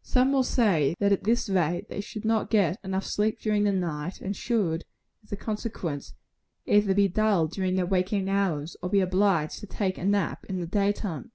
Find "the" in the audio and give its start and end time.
3.64-3.72, 10.58-10.66